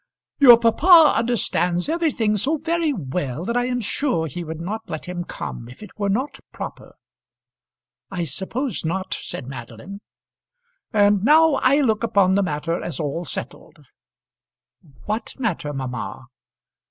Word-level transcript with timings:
"Your 0.39 0.57
papa 0.57 1.13
understands 1.15 1.87
everything 1.87 2.35
so 2.35 2.57
very 2.57 2.91
well 2.91 3.45
that 3.45 3.55
I 3.55 3.65
am 3.65 3.79
sure 3.79 4.25
he 4.25 4.43
would 4.43 4.59
not 4.59 4.81
let 4.89 5.05
him 5.05 5.23
come 5.23 5.69
if 5.69 5.83
it 5.83 5.91
were 5.95 6.09
not 6.09 6.39
proper." 6.51 6.95
"I 8.09 8.23
suppose 8.23 8.83
not," 8.83 9.13
said 9.13 9.45
Madeline. 9.45 10.01
"And 10.91 11.23
now 11.23 11.53
I 11.61 11.81
look 11.81 12.03
upon 12.03 12.33
the 12.33 12.41
matter 12.41 12.81
as 12.83 12.99
all 12.99 13.25
settled." 13.25 13.77
"What 15.05 15.35
matter, 15.39 15.71
mamma?" 15.71 16.25